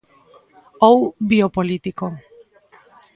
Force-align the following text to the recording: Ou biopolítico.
Ou 0.89 0.97
biopolítico. 1.29 2.05